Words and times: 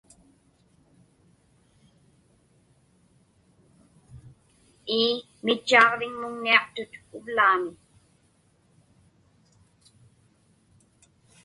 Ii, 4.97 5.13
mitchaaġviŋmuŋniaqtut 5.45 6.91
uvlaami. 7.17 7.71